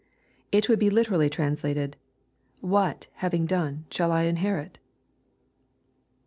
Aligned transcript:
It 0.51 0.67
would 0.67 0.79
be 0.79 0.89
literally 0.89 1.29
translated," 1.29 1.95
Whatj 2.65 3.05
having 3.17 3.45
done, 3.45 3.85
shall 3.91 4.11
I 4.11 4.23
inherit?" 4.23 4.79
19. 4.79 4.81